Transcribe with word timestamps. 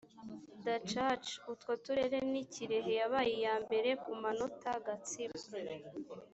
dacaci 0.65 1.33
utwo 1.51 1.71
turere 1.83 2.17
ni 2.31 2.43
kirehe 2.53 2.91
yabaye 2.99 3.31
iya 3.39 3.55
mbere 3.63 3.89
ku 4.03 4.11
manota 4.21 4.71
gatsibo 4.85 5.35